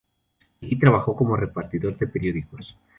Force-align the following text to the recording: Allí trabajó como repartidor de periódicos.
Allí 0.63 0.79
trabajó 0.79 1.15
como 1.15 1.35
repartidor 1.37 1.95
de 1.95 2.07
periódicos. 2.07 2.75